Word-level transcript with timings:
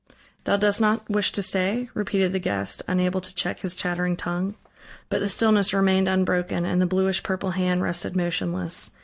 "Thou 0.45 0.57
dost 0.57 0.81
not 0.81 1.07
wish 1.11 1.31
to 1.31 1.43
say?" 1.43 1.87
repeated 1.93 2.33
the 2.33 2.39
guest, 2.39 2.81
unable 2.87 3.21
to 3.21 3.35
check 3.35 3.59
his 3.59 3.75
chattering 3.75 4.17
tongue. 4.17 4.55
But 5.09 5.19
the 5.19 5.29
stillness 5.29 5.75
remained 5.75 6.07
unbroken, 6.07 6.65
and 6.65 6.81
the 6.81 6.87
bluish 6.87 7.21
purple 7.21 7.51
hand 7.51 7.83
rested 7.83 8.15
motionless. 8.15 8.89